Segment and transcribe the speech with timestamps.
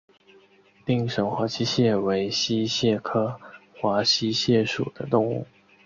[0.83, 3.39] 定县华溪蟹为溪蟹科
[3.79, 5.45] 华溪蟹属的动物。